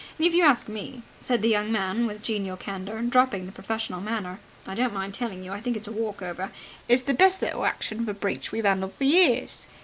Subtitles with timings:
[0.17, 4.01] And, if you ask me," said the young man with genial candour, dropping the professional
[4.01, 6.51] manner, "I don't mind telling you, I think it's a walk over!
[6.89, 9.67] It's the best little action for breach we've handled for years."